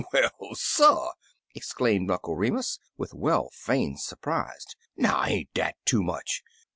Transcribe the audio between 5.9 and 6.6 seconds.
much